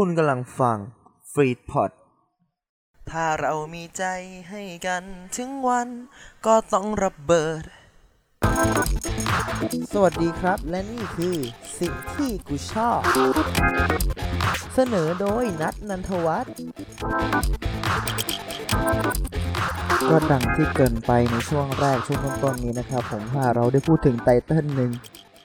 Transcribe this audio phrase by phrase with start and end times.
[0.00, 0.78] คุณกำลังฟัง
[1.32, 1.90] ฟรีดพอด
[3.10, 4.04] ถ้าเรามีใจ
[4.50, 5.02] ให้กัน
[5.36, 5.88] ถึงวัน
[6.46, 7.62] ก็ต้องระเบิด
[9.92, 11.36] สวัสดีครับและนี่คือ
[11.80, 13.00] สิ่งที่กูชอบ
[14.74, 16.54] เสนอโดยนัทนันทวัฒน์
[20.10, 24.92] ก็ดังที่เกรินไปในช่วงแรกช่วงต้นๆนี้นะครับ ผมว่าเราได้พูดถึงไตเติ้ลหนึ่ง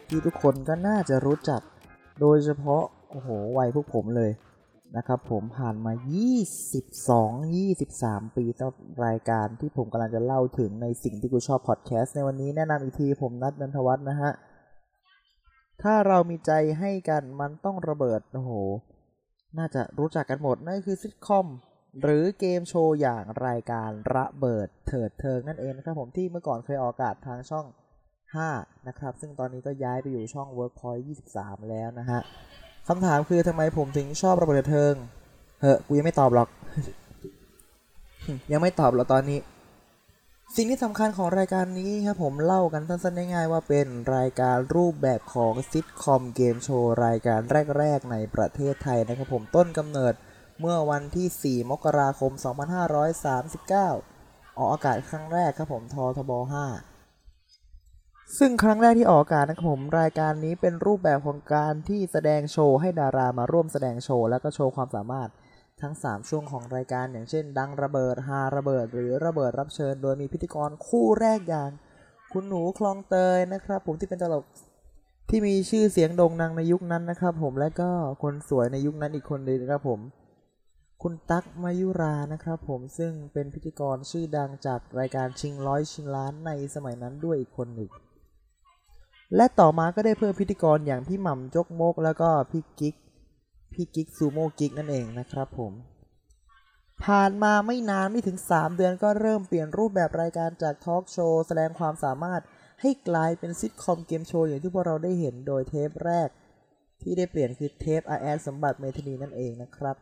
[0.07, 1.61] ที่ทุกคนก็น่าจะรู้จัก
[2.21, 4.32] โดยเฉพาะ โอ้โหวัยพวกผมเลย
[4.98, 5.94] นะครับผมผ่านมา
[6.94, 8.70] 22 23 ปีต่อ
[9.05, 14.31] รายการที่ผมกำลังจะเล่าถึงในสิ่งที่กูชอบพอดแคสต์ในวันนี้แนะนำอีกทีผมนัดนันทวัฒน์นะฮะ
[15.81, 18.52] ถ้าเรามีใจให้กันมันต้องระเบิด โอ้โห
[19.58, 21.48] น่าจะรู้จักกันหมด นั่นคือซิทคอม
[22.02, 27.66] หรือเกมโชว์อย่างรายการระเบิดเถิดเทิงนั่นเองนะครับผมที่เมื่อก่อนเคยออกอากาศทางช่อง
[28.28, 31.03] 5 นะครับ ซึ่งตอนนี้ก็ย้ายไปอยู่ช่อง Workpoint
[31.34, 32.20] 23 แล้วนะฮะ
[32.89, 34.93] คำถามคือทำไมผมถึงชอบระเบิดเทิง
[35.61, 36.49] เฮ้กูยังไม่ตอบหรอก
[38.52, 39.39] ยังไม่ตอบหรอกตอนนี้
[40.55, 47.39] สิ่งที่สำคัญของรายการนี้ครับผมเล่ากันสั้นๆง่ายๆว่าเป็นรายการรูปแบบของซิทคอมเกมโชว์รายการ
[47.77, 50.14] แรกๆในประเทศไทยนะครับผมต้นกำเนิด
[50.59, 52.31] เมื่อวันที่ 4 มกราคม
[53.25, 56.98] 2539 ออกอากาศครั้งแรกครับผมททบ 5
[58.38, 65.30] ซึ่งครั้งแรกที่ออกอากาศนะครับผมรายการนี้เป็นรูปแบบของการที่แสดงโชว์ให้ดารามาร่วมแสดงโชว์แล้วก็โชว์ความสามารถ
[65.81, 71.71] ทั้ง 3 ช่วงของรายการอย่างเช่น ดังระเบิดฮาระเบิด หรือระเบิดรับเชิญ โดยมีพิธีกรคู่แรกอย่าง
[72.33, 74.45] คุณหนูคลองเตยนะครับ ผมที่เป็นตลก
[75.30, 77.89] ที่มีชื่อเสียงโด่งดังในยุคนั้นนะครับ ผมและก็
[78.23, 79.99] คนสวยในยุคนั้นอีกคนหนึงนะครับผม
[81.03, 87.89] คุณตั๊กมายุรานะครับ ผมซึ่งเป็นพิธีกรชื่อดังจากรายการชิงร้อยชิงล้านในสมัยนั้นด้วยอีกคนหนึ่ง
[89.35, 92.95] และต่อมาก็ได้เพิ่มพิธีกรอย่างพี่หม่ำจ๊กมก แล้วก็พี่กิ๊ก
[93.73, 95.73] พี่กิ๊กซูโม่กิ๊กนั่นเองนะครับผม
[97.03, 102.42] ผ่านมาไม่นานไม่ถึง 3 เดือนก็เริ่มเปลี่ยนรูปแบบรายการจากทอล์กโชว์แสดงความสามารถ
[102.81, 106.30] ให้กลายเป็นซิทคอมเกมโชว์อย่างที่พวกเราได้เห็นโดยเทปแรก
[107.02, 109.95] ที่ได้เปลี่ยนคือเทปอาแอ๊ดสมบัติเมธนีนั่นเองนะครับ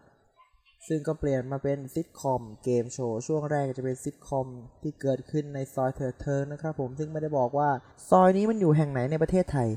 [0.88, 4.48] ซึ่งก็เปลี่ยนมาเป็นซิทคอมเกมโชว์ช่วงแรกจะเป็นซิทคอม
[4.81, 7.70] ที่เกิดขึ้นในซอยเถิดเทิงนะครับผมซึ่งไม่ได้บอกว่า
[8.09, 9.70] ซอยนี้มันอยู่แห่งไหนในประเทศไทย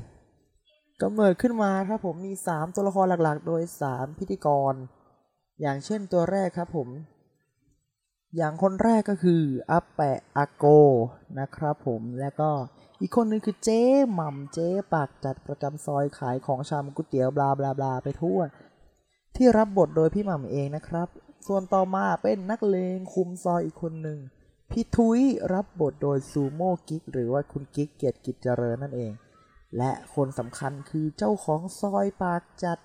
[1.01, 3.61] กำเนิดขึ้นมาครับผมมี 3 ตัวละครหลักๆ โดย
[3.91, 4.73] 3 พิธีกร
[5.61, 6.89] อย่างเช่นตัวแรกครับผม
[8.37, 10.65] อย่างคนแรกก็คืออาแปะอาโก
[11.39, 12.49] นะครับผมแล้วก็
[13.01, 13.81] อีกคนนึงคือเจ๊
[14.13, 18.39] หม่ำเจ๊ปากจัดประจำซอยขายของชำก๋วยเตี๋ยวบลาบลาบลาไปทั่ว
[19.43, 21.07] ที่รับบทโดยพี่หม่ำเองนะครับ
[21.47, 24.19] ส่วนต่อมาเป็นนักเลงคุมซอยอีกคนหนึ่ง
[24.71, 25.19] พี่ทุย
[25.53, 29.11] รับบทโดยซูโม่กิ๊กหรือว่าคุณกิ๊กเกียรติกิจเจริญนั่นเอง
[29.77, 32.79] และคนสำคัญคือเจ้าของซอยปากจัด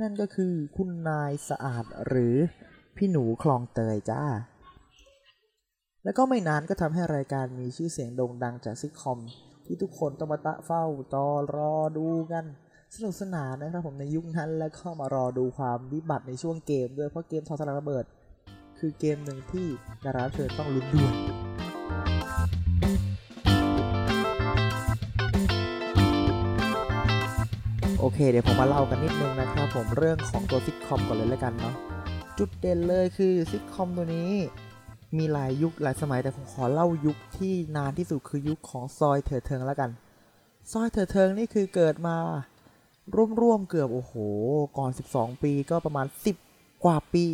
[0.00, 2.36] นั่นก็คือคุณนายสะอาดหรือ
[2.96, 4.22] พี่หนูคลองเตยจ้า
[6.04, 9.18] แล้วก็ไม่นานก็ทำให้รายการมีชื่อเสียงโด่งดังจากซิทคอม
[9.64, 12.46] ที่ทุกคนต้องมาตะเฝ้าตอรอดูกัน
[12.96, 18.04] สนุกสนานนะครับผมในยุคนั้นแล้วก็มารอดูความวิบัติในช่วงเกมด้วยเพราะเกมทอสลักระเบิด
[18.78, 19.66] คือเกมหนึ่งที่
[20.04, 21.12] ดาราเชิญต้องลุ้นด้วย
[28.00, 31.74] โอเค เดี๋ยวผมมาเล่ากันนิดนึงนะครับผมเรื่องของตัวซิทคอมก่อนเลยแล้วกันเนาะ
[32.38, 34.30] จุดเด่นเลยคือซิทคอมตัวนี้
[35.18, 39.90] มีหลายยุคหลายสมัยแต่ผมขอเล่ายุคที่นานที่สุดคือยุคของซอยเถิดเทิงแล้วกัน
[40.72, 42.16] ซอยเถิดเทิงนี่คือเกิดมา
[43.42, 44.14] ร่วมๆเกือบโอ้โห
[44.78, 46.06] ก่อน 12 ปีก็ประมาณ
[46.44, 47.26] 10 กว่าปี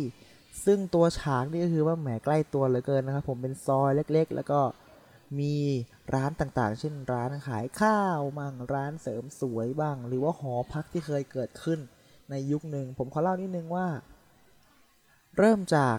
[0.65, 4.59] ซึ่งตัวฉากนี่ก็คือว่าแหมใกล้ตัวเหลือเกินนะครับ ผมเป็นซอยเล็กๆ แล้วก็
[5.39, 5.55] มี
[6.13, 11.79] ร้านต่างๆ เช่นร้านขายข้าวบ้างร้านเสริมสวยบ้าง หรือว่าหอพักที่เคยเกิดขึ้น
[12.29, 13.87] ในยุคหนึ่ง ผมขอเล่านิดนึงว่า
[15.37, 15.97] เริ่มจาก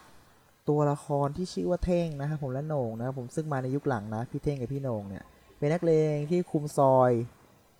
[0.68, 5.24] ตัวละครที่ชื่อว่าเท่งนะครับผมและโหน่งนะครับผมซึ่งมาในยุคหลังนะพี่เท่งกับพี่โหน่งเนี่ย
[5.58, 7.10] เป็นนักเลงที่คุมซอย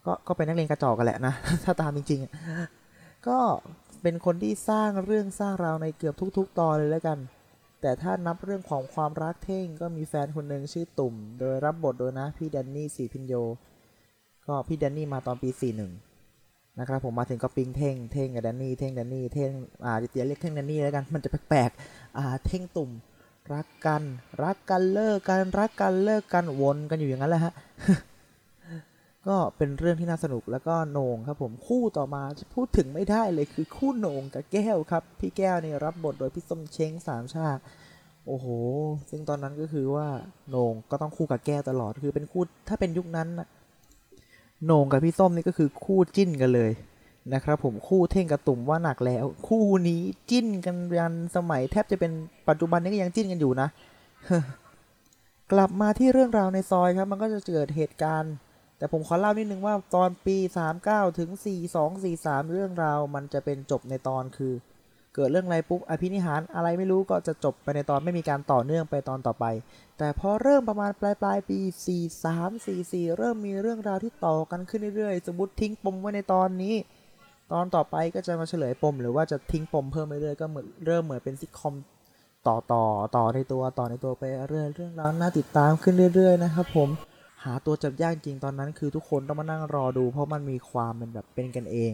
[0.09, 3.39] ก็ก็เป็นนักเลงกระจอกกันแหละนะ ถ้าตามจริงๆ ก็
[4.03, 7.19] เป็นคนที่สร้างเรื่องสร้างราวในเกือบทุก ๆ ตอนเลยแล้วกัน
[7.81, 13.35] แต่ถ้านับเรื่องของความรักเท่งก็มีแฟนคนหนึ่งชื่อตุ่ม โดยรับบทโดยนะพี่แดนนี่สีพินโย
[14.47, 19.51] ก็พี่แดนนี่มาตอนปี 41 นะครับผมมาถึงก็ปิงเท่งเท่งกับแดนนี่เท่งแดนนี่เท่ง
[19.85, 22.91] อ่าเดี๋ยวเรียกเท่งแดนนี่แล้วกันมันจะแปลกๆอ่าเท่งตุ่ม
[23.53, 24.03] รักกัน
[24.43, 27.53] รักกันเลิกกันรักกันเลิกกันวนกันอยู่อย่างนั้นแหละฮะ
[29.27, 32.23] ก็เป็นเรื่องที่น่าสนุกแล้วก็โหนงครับผมคู่ต่อมา
[32.55, 37.63] พูดถึงไม่ได้เลยคือคู่โหนงกับแก้วครับ พี่แก้วเนี่ยรับบทโดยพี่ส้มเช้งสามชาติ
[38.27, 38.47] โอ้โห
[39.11, 40.09] ซึ่งตอนนั้นก็คือว่า
[40.49, 43.29] โหนงก็ต้องคู่กับแก้วตลอดคือเป็นคู่ถ้าเป็นยุคนั้น
[44.65, 46.73] โหนงกับพี่ส้มนี่ก็คือคู่จิ้นกันเลย
[47.35, 50.01] นะครับผมคู่เท่งกับตุ่มว่าหนักแล้ว คู่นี้
[50.31, 52.13] จิ้นกันยันสมัยแทบจะเป็น
[52.49, 53.69] ปัจจุบันนี้ก็ยังจิ้นกันอยู่นะ
[55.53, 58.35] กลับมาที่เรื่องราวในซอยครับ มันก็จะเกิดเหตุการณ์
[58.79, 60.37] แต่ผมขอเล่านิดนึงว่าตอนปี
[60.79, 61.31] 39 ถึง
[61.73, 64.55] 42 43 เรื่องราวมันจะเป็นจบในตอนคือ
[65.15, 69.45] เกิดเรื่องอะไรปุ๊บอภินิหารอะไรไม่รู้ก็จะจบไปในตอนไม่มีการต่อเนื่องไปตอนต่อไป
[69.99, 71.59] แต่พอเริ่มประมาณปลายปลายปี
[72.29, 76.75] 43 44 เริ่มมีเรื่องราวที่ต่อกันขึ้นเรื่อยๆ สมมติทิ้งปมไว้ในตอนนี้
[77.53, 81.75] ตอนต่อไปก็จะมาเฉลยปม หรือว่าจะทิ้งปมเพิ่มไปเรื่อยๆก็เหมือนเริ่มเหมือนเป็นซิทคอม
[82.47, 82.85] ต่อต่อ
[83.17, 91.93] ต่อในตัวต่อในตัวไปเรื่อยเรื่องราวน่าติดตามขึ้นเรื่อย ๆ นะครับผมาตัวจับยากจริงตอนนั้น คือทุกคนต้องมานั่งรอดู เพราะมันมีความเป็นแบบเป็นกันเอง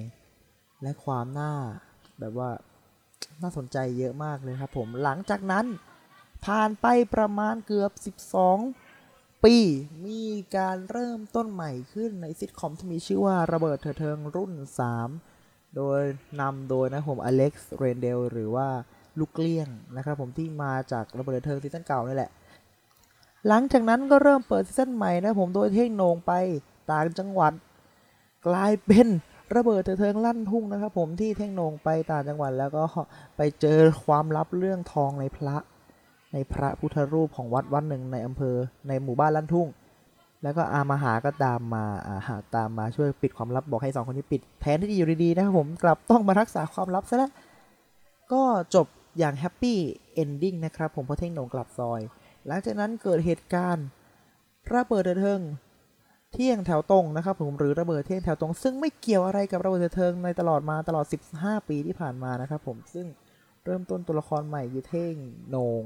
[0.83, 1.53] และความน่า
[2.21, 2.51] แบบว่า
[3.43, 5.67] น่าสนใจเยอะมากเลยครับผมหลังจากนั้น
[6.45, 7.93] ผ่านไปประมาณเกือบ
[8.71, 9.56] 12 ปี
[10.06, 10.23] มี
[10.56, 14.53] การเริ่มต้นใหม่ขึ้นในซิทคอมที่มีชื่อว่าระเบิดเถิดเทิงรุ่น
[15.15, 16.01] 3 โดย
[16.41, 18.69] นำโดยนะผมอเล็กซ์เรนเดลหรือว่า
[19.19, 22.31] ลูกเลี้ยงนะครับผมที่มาจากระเบิดเถิดเทิงซีซั่นเก่านี่แหละ
[23.49, 26.32] หลังจากนั้นก็เริ่มเปิดซีซั่นใหม่นะผมโดยเท่งโหน่งไป
[26.91, 27.52] ต่างจังหวัด
[28.46, 29.06] กลายเป็น
[29.56, 32.85] ระเบิดเถิดเทิงลั่นทุ่งนะครับผมที่เท่งโหน่งไปต่างจังหวัดแล้วก็
[33.37, 35.56] ไปเจอความลับเรื่องทองในพระ
[36.32, 38.56] ในพระพุทธรูปของวัดวัดหนึ่งในอำเภอ
[38.88, 39.69] ในหมู่บ้านลั่นทุ่ง
[40.43, 47.32] แล้วก็อามาหาก็ตามมาอาหาตามมาช่วยปิดความลับบอกให้สองคนนี้ปิดแทนที่จะอยู่ดีๆนะครับผมกลับต้องมารักษาความลับซะแล้ว
[48.32, 48.43] ก็
[48.75, 48.87] จบ
[49.19, 49.79] อย่างแฮปปี้
[50.14, 52.00] เอนดิ้งนะครับผมเพราะเท่งโหนงกลับซอย
[52.46, 53.87] หลังจากนั้นเกิดเหตุการณ์
[54.75, 55.41] ระเบิดเถิดเทิง
[56.32, 61.05] เที่ยงแถวตรงนะครับผมหรือระเบิดเที่ยงแถวตรง ซึ่งไม่เกี่ยวอะไรกับระเบิดเถิดเทิงในตลอดมาตลอด
[61.37, 63.06] 15 ปีที่ผ่านมานะครับผมซึ่ง
[63.64, 65.14] เริ่มต้นตัวละครใหม่คือเท่ง
[65.49, 65.82] โหนง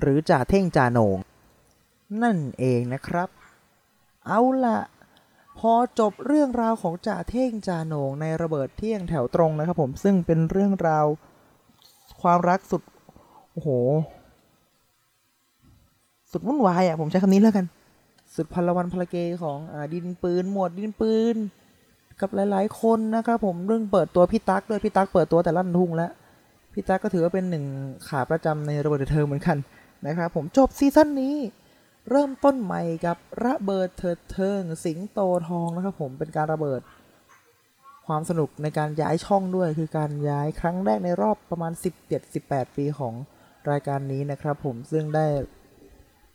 [0.00, 1.18] หรือจ่าเท่งจ่าโหนง
[2.22, 3.28] นั่นเองนะครับ
[4.26, 4.78] เอาละ
[5.58, 11.06] พอจบเรื่องราวของจ่าเท่งจ่าโหนงในระเบิดเที่ยงแถวตรงนะครับผมซึ่งเป็นเรื่องราว
[12.22, 12.82] ความรักสุด
[13.52, 13.70] โอ้โห
[16.32, 17.66] สุดวุ่นวายอะผมใช้คำนี้แล้วกัน
[18.34, 21.36] สุดพลวันพลเกของอ่าดินปืน หมวดดินปืน
[22.20, 26.10] กับหลาย ๆ คนนะครับผมเรื่องเปิดตัวพี่ตั๊กด้วยพี่ตั๊กเปิดตัวแต่ลั่นทุ่งแล้ว
[26.72, 27.64] พี่ตั๊กก็ถือว่าเป็นหนึ่ง
[28.08, 29.56] ขาประจำในระเบิดเทิงเหมือนกัน
[30.06, 31.34] นะครับผมจบซีซั่นนี้
[32.10, 36.80] เริ่มต้นใหม่กับระเบิดเถิดเทิง สิงโตทองนะครับผมเป็นการระเบิด
[38.06, 41.72] ความสนุกในการย้ายช่องด้วย คือการย้ายครั้งแรกในรอบประมาณ
[42.24, 43.14] 17-18 ปีของ
[43.70, 45.26] รายการนี้นะครับผมซึ่งได้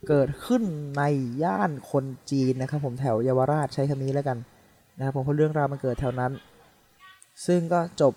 [0.08, 0.64] เกิดขึ้น
[0.98, 1.04] ใน
[1.44, 4.38] ย่านคนจีนนะครับ ผมแถวเยาวราชใช้คำนี้แล้วกัน
[4.98, 6.32] นะครับผมเพราะเรื่องราวมันเกิดแถวนั้น
[7.46, 8.14] ซึ่งก็จบ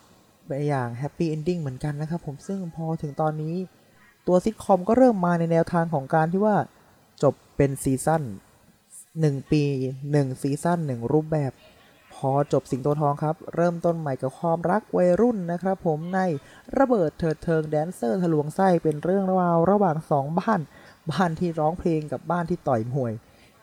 [0.47, 3.55] ไปอย่าง happy ending เหมือนกันนะครับผมซึ่งพอถึงตอนนี้
[4.27, 6.57] ตัวซิทคอมก็เริ่มมาในแนวทางของการที่ว่า
[7.23, 8.23] จบเป็นซีซั่น
[8.87, 9.63] 1 ปี
[10.03, 11.53] 1 ซีซั่น1 รูปแบบ
[12.15, 16.21] พอจบสิงโตทองครับ เริ่มต้นใหม่กับความรักวัยรุ่นนะครับผมใน
[16.79, 20.61] ระเบิดเถิดเทิงแดนเซอร์ทะลวงไส้เป็นเรื่องราวระหว่างสองบ้าน
[21.13, 23.13] บ้านที่ร้องเพลงกับบ้านที่ต่อยมวย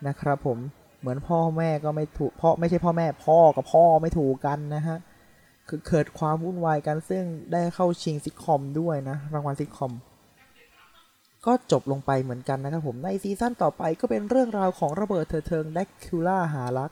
[0.08, 0.58] นะครับผม
[1.00, 4.98] เหมือนพ่อแม่ก็ไม่ถูกพ่อไม่ใช่พ่อแม่พ่อกับพ่อไม่ถูกกันนะฮะ
[5.68, 9.94] คือเกิดความวุ่นวายกันซึ่งได้เข้าชิงซิทคอมด้วยนะรางวัลซิทคอม
[11.46, 16.92] ก็จบลงไปเหมือนกันนะครับผมในซีซั่นต่อไปก็เป็นเรื่องราวของระเบิดเถิดเทิงแดกคิล่าหารัก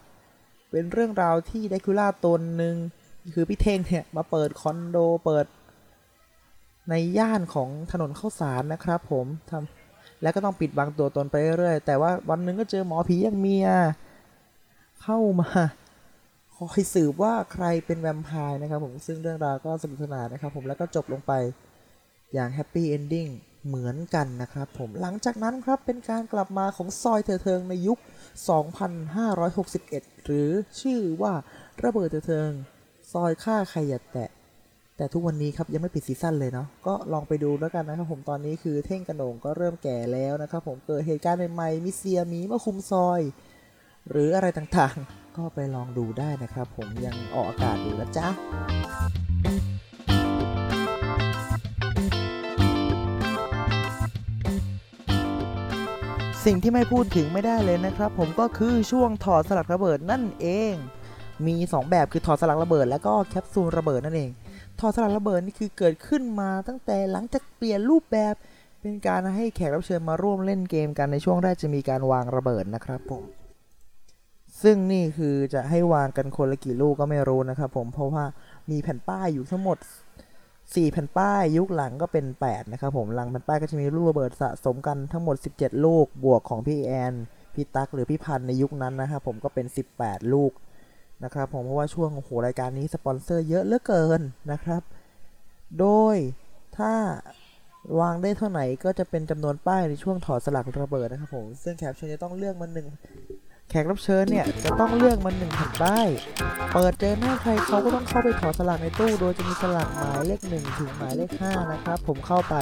[0.72, 2.76] เป็นเรื่องราวที่แดกคิล่าตนหนึ่ง
[3.34, 5.46] คือพี่เท่งเนี่ยมาเปิดคอนโดเปิด
[6.90, 9.83] ในย่านของถนนข้าวสารนะครับผมทำ
[10.24, 13.68] แล้วก็ต้องปิดบังตัวตนไปเรื่อยๆ แต่ว่าวันหนึ่งก็เจอหมอผีอย่างเมีย
[15.02, 15.50] เข้ามา
[16.56, 21.34] คอยสืบว่าใครเป็นแวมไพร์นะครับผมซึ่งเรื่องราวก็สนุกสนานนะครับผมแล้วก็จบลงไป
[22.34, 23.28] อย่าง happy ending
[23.68, 28.00] เหมือนกันนะครับผมหลังจากนั้นครับเป็นการกลับมาของซอยเถิดเทิงในยุค
[29.52, 30.50] 2561 หรือ
[30.82, 31.34] ชื่อว่า
[31.84, 32.52] ระเบิดเถิดเทิง
[33.14, 34.30] ซอยฆ่าใครอย่าแตะ
[34.98, 43.22] แต่ทุกวันนี้ครับยังไม่ปิดซีซั่นเลยเนาะก็ลองไปดูแล้วกันนะครับผมตอนนี้คือเท่งกะโหน่งก็เริ่มแก่แล้วนะครับผมเกิดเหตุการณ์ใหม่ๆมิเซียมีมาคุมซอย
[44.10, 48.28] หรืออะไรต่างๆ ก็ไปลองดูได้นะครับผมยังออกอากาศอยู่นะจ๊ะ
[56.46, 60.74] สิ่งที่ไม่พูดถึงไม่ได้เลยนะครับ ผมก็คือช่วงถอดสลักระเบิดนั่นเอง
[61.48, 64.32] มี 2 แบบคือถอดสลักระเบิด แล้วก็แคปซูลระเบิดนั่นเอง
[64.80, 68.36] ถอสลักระเบิดนี่คือเกิดขึ้นมาตั้งแต่หลังจากเปลี่ยนรูปแบบ
[68.82, 73.24] เป็นการให้แขกรับเชิญมาร่วมเล่นเกมกันในช่วงแรกจะมีการวางระเบิดนะครับผม
[74.64, 78.24] ซึ่งนี่คือจะให้วางกันคนละกี่ลูกก็ไม่รู้นะครับผมเพราะว่า
[78.72, 79.78] มีแผ่นป้ายอยู่ทั้งหมด
[80.36, 87.14] 4แผ่นป้ายยุคหลังก็เป็น 8 นะครับผมหลังแผ่นป้ายก็จะมีลูกระเบิดสะสมกันทั้งหมด 17 ลูกบวกของพี่แอน
[87.54, 89.66] พี่ตั๊กหรือพี่พันในยุคนั้นนะครับผมก็เป็น
[90.00, 90.52] 18 ลูก
[91.24, 94.82] นะครับผมเพราะว่าช่วงโอ้โหรายการนี้สปอนเซอร์เยอะเหลือเกินนะครับ
[95.80, 96.16] โดย
[96.78, 96.94] ถ้า
[98.00, 102.88] วางได้เท่าไหร่ก็จะเป็นจำนวนป้ายในช่วงถอดสลักระเบิดนะครับผมซึ่งแขกรับเชิญจะต้องเลือกมันหนึ่ง
[103.70, 106.08] แขกรับเชิญเนี่ยจะต้องเลือกมันหนึ่งแผ่นป้าย
[106.74, 112.56] เปิดเจอหน้าใครเขาก็ต้องเข้าไปถอดสลักในตู้ โดยจะมีสลักหมายเลขหนึ่งถึงหมายเลขห้านะครับผมเข้าไป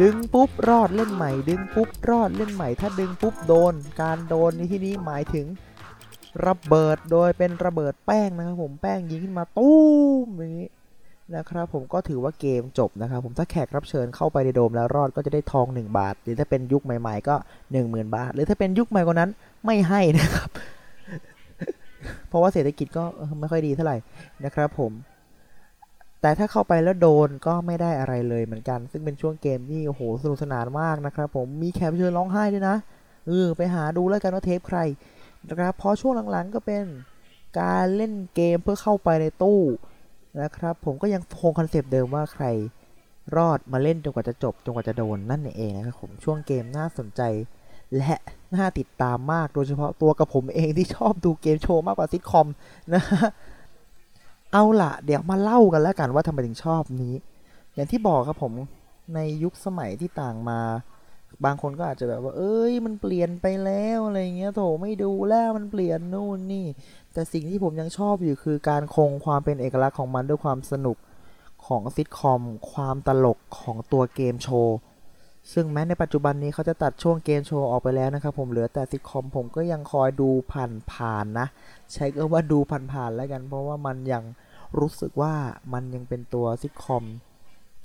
[0.00, 5.46] ดึงปุ๊บรอดเล่นใหม่ ดึงปุ๊บรอดเล่นใหม่ ถ้าดึงปุ๊บโดน การโดนในที่นี้หมายถึง
[6.46, 9.80] ระเบิดโดยเป็นระเบิดแป้งนะครับผมแป้งยิงขึ้นมาตู้
[10.24, 10.70] มอย่างนี้
[11.34, 17.34] นะครับผมก็ถือว่าเกมจบนะครับผมถ้าแขกรับเชิญเข้าไปในโดมแล้วรอดก็จะได้ทอง 1 บาท หรือถ้าเป็นยุคใหม่ๆก็
[17.74, 19.30] 10,000 บาท หรือถ้าเป็นยุคใหม่กว่านั้น
[19.64, 20.50] ไม่ให้นะครับ
[22.28, 23.04] เพราะว่าเศรษฐกิจก็
[23.40, 23.96] ไม่ค่อยดีเท่าไหร่
[24.44, 24.92] นะครับผม
[26.22, 32.76] แต่ถ้าเข้าไปแล้วโดนก็ไม่ได้อะไรเลยเหมือนกัน ซึ่งเป็นช่วงเกมที่โอ้โหสนุกสนานมากนะครับผมมีแขกรับเชิญร้องไห้ด้วยนะ
[33.26, 34.78] เออไปหาดูแล้วกันว่าเทปใคร
[35.48, 36.84] นะครับเพราะช่วงหลังๆก็เป็น
[37.60, 39.60] การเล่นเกมเพื่อเข้าไปในตู้
[40.40, 42.44] นะครับ ผมก็ยังคงคอนเซปต์เดิมว่าใคร
[43.36, 47.22] รอดมาเล่นจนกว่าจะจบจนกว่าจะโดนนั่นเองนะครับผมช่วงเกมน่าสนใจ
[47.96, 48.14] และ
[48.54, 52.48] น่าติดตามมากโดยเฉพาะตัวกับผมเองที่ชอบดูเกมโชว์มากกว่าซิทคอม
[52.94, 53.28] นะฮะ
[54.52, 57.14] เอาล่ะ เดี๋ยวมาเล่ากันแล้วกันว่าทำไมถึงชอบนี้
[57.74, 58.52] อย่างที่บอกครับผม
[59.14, 60.60] ในยุคสมัยที่ต่างมา
[61.44, 66.66] บางคนก็อาจจะแบบว่า เอ้ย มันเปลี่ยนไปแล้วอะไรเงี้ยโถไม่ดูแล้วมันเปลี่ยนนู่นนี่
[67.12, 70.96] แต่สิ่งที่ผมยังชอบอยู่คือการคงความเป็นเอกลักษณ์ของมันด้วยความสนุก
[71.66, 72.42] ของซิทคอม
[72.72, 74.76] ความตลกของตัวเกมโชว์
[75.52, 81.46] ซึ่งแม้ในปัจจุบันนี้เขาจะตัดช่วงเกมโชว์ออกไปแล้วนะครับผมเหลือแต่ซิทคอมผมก็ยังคอยดูผ่านๆนะ
[81.92, 82.58] ใช้ก็ว่าดู
[82.92, 84.24] ผ่านๆแล้วกัน เพราะว่ามันยัง
[84.78, 85.34] รู้สึกว่า
[85.72, 87.04] มันยังเป็นตัวซิทคอม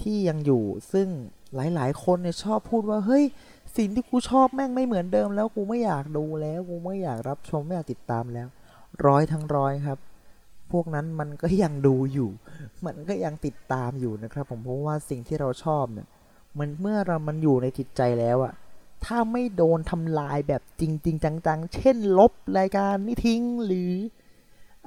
[0.02, 1.08] ที่ยังอยู่ซึ่ง
[1.56, 3.24] หลาย ๆ คนเนี่ยชอบพูดว่าเฮ้ย
[3.78, 8.48] สิ่งที่กูชอบแม่งไม่เหมือนเดิมแล้วกูไม่อยากดูแล้วกูไม่อยากรับชมไม่อยากติดตามแล้ว
[9.06, 10.00] ร้อยทั้งร้อยครับ
[10.72, 12.30] พวกนั้นมันก็ยังดูอยู่
[12.86, 16.08] มันก็ยังติดตามอยู่นะครับผมเพราะว่าสิ่งที่เราชอบเนี่ย
[16.58, 18.54] มันเมื่อเรามันอยู่ในจิตใจแล้วอะ
[19.06, 23.92] ถ้าไม่โดนทำลายแบบจริง ๆ จัง ๆ เช่นลบรายการนี้ทิ้งหรือ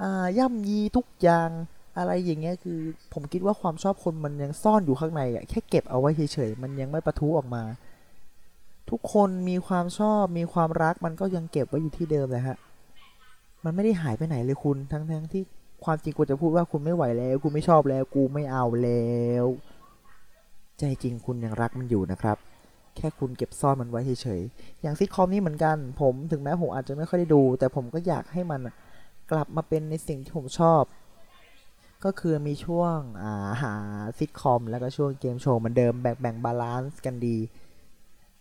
[0.01, 1.49] อ่าย่ำยีทุกอย่าง
[1.97, 2.79] อะไรอย่างเงี้ยคือ
[3.13, 7.63] ผมคิดว่าความชอบคนมันยังซ่อนอยู่ข้างในอะแค่เก็บเอาไว้เฉยๆมันยังไม่ประทุออกมา
[8.89, 12.57] ทุกคนมีความชอบมีความรักมันก็ยังเก็บไว้อยู่ที่เดิมเลยฮะ
[13.63, 15.43] มันไม่ได้หายไปไหนเลยคุณทั้งๆที่
[15.85, 19.45] ความจริงกูจะพูดว่าคุณไม่ไหวแล้วกูไม่ชอบแล้วกูไม่เอาแล้ว
[20.77, 22.37] ใจจริงคุณยังรักมันอยู่นะครับ
[22.95, 28.61] แค่คุณเก็บซ่อนมันไว้เฉยๆอย่างซิทคอมนี่เหมือนกัน ผมถึงแม้ผมอาจจะไม่ค่อยได้ดู แต่ผมก็อยากให้มัน
[29.31, 30.81] กลับมาเป็นในสิ่งที่ผมชอบ
[32.03, 33.73] ก็คือมีช่วงอ่าหา
[34.17, 37.37] ซิทคอม แล้วก็ช่วงเกมโชว์เหมือนเดิมแบ่งแบ่ง balance กันดี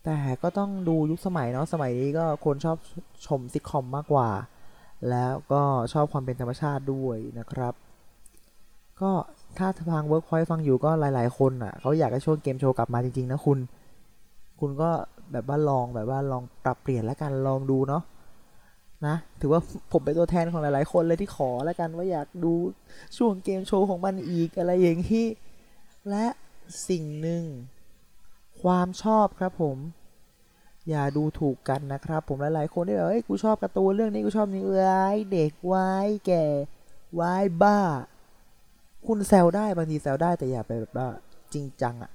[0.04, 2.76] แต่ก็ต้องดูยุคสมัยเนาะสมัยนี้ก็คนชอบ
[3.26, 4.28] ชมซิทคอมมากกว่า
[5.10, 7.74] แล้วก็ชอบความเป็นธรรมชาติด้วยนะครับ
[9.00, 9.10] ก็
[9.58, 13.58] ถ้าทางเวิร์กพอยฟังอยู่ก็หลาย ๆ คนอะเขาอยากให้ช่วงเกมโชว์กลับมาจริง ๆ นะคุณ
[14.60, 14.90] คุณก็
[15.32, 18.02] แบบว่าลองแบบว่าลองปรับเปลี่ยนแล้วกันลองดูเนาะ
[19.06, 19.60] นะถือว่า
[19.92, 22.54] ผมเป็นตัวแทนของหลาย ๆ คนเลยที่ขอแล้วกันว่าอยากดู
[23.16, 25.26] ช่วงเกมโชว์ของมันอีกอะไรอย่างที่
[26.10, 26.26] และ
[26.88, 27.44] สิ่งหนึ่ง
[28.62, 29.76] ความชอบครับผม
[30.88, 36.44] อย่าดูถูกกันนะครับ ผมหลาย ๆ คนที่แบบเอ้ยกูชอบการ์ตูนเรื่องนี้กูชอบนี่เอ้ยเด็กวายแก่
[37.20, 37.78] วายบ้า
[39.06, 41.08] คุณแซวได้บางทีแซวได้แต่อย่าไปแบบว่า
[41.52, 42.12] จริงจังอะ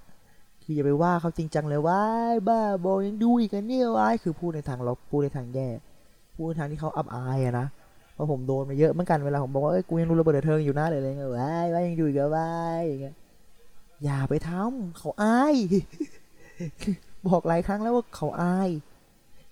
[0.64, 5.70] คืออย่าไปว่าเขาจริงจังเลยวายบ้าบอยังดูอีกกันเนี่ยวายคือพูดในทางลบพูดในทางแย่
[6.36, 7.68] พูดทางที่เขาอับอายอะนะ
[8.14, 13.16] เพราะผมโดนมาเยอะเหมือนกันเวลาผมบอกว่าเอ้ยกูยังดูระเบิดเทิงอยู่นะเลยอะไรเงี้ยว้ายว้ายยังดูอีกแล้วว้ายอย่างเงี้ย
[14.04, 15.56] อย่าไปทำเขาอาย
[17.28, 18.70] บอกหลายครั้งแล้วว่าเขาอาย